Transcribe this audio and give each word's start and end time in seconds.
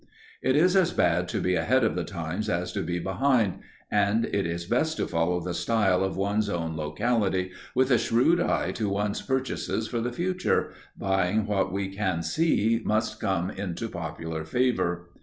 It 0.41 0.55
is 0.55 0.75
as 0.75 0.91
bad 0.91 1.27
to 1.27 1.39
be 1.39 1.53
ahead 1.53 1.83
of 1.83 1.93
the 1.93 2.03
times 2.03 2.49
as 2.49 2.71
to 2.73 2.81
be 2.81 2.97
behind, 2.97 3.59
and 3.91 4.25
it 4.25 4.47
is 4.47 4.65
best 4.65 4.97
to 4.97 5.05
follow 5.07 5.39
the 5.39 5.53
style 5.53 6.03
of 6.03 6.17
one's 6.17 6.49
own 6.49 6.75
locality, 6.75 7.51
with 7.75 7.91
a 7.91 7.99
shrewd 7.99 8.39
eye 8.41 8.71
to 8.71 8.89
one's 8.89 9.21
purchases 9.21 9.87
for 9.87 10.01
the 10.01 10.11
future, 10.11 10.73
buying 10.97 11.45
what 11.45 11.71
we 11.71 11.87
can 11.89 12.23
see 12.23 12.81
must 12.83 13.19
come 13.19 13.51
into 13.51 13.87
popular 13.89 14.43
favour. 14.43 15.11